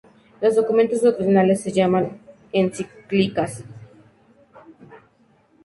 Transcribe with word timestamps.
Los 0.41 0.55
documentos 0.55 1.03
doctrinales 1.03 1.61
se 1.61 1.71
llaman 1.71 2.17
encíclicas. 2.53 3.63